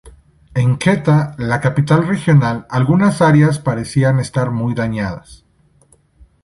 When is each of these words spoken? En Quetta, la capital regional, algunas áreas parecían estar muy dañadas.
En 0.61 0.71
Quetta, 0.83 1.35
la 1.37 1.59
capital 1.61 2.07
regional, 2.07 2.65
algunas 2.71 3.21
áreas 3.21 3.59
parecían 3.59 4.17
estar 4.17 4.49
muy 4.49 4.73
dañadas. 4.73 5.45